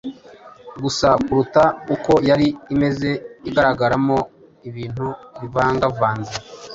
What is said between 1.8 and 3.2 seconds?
uko yari imeze,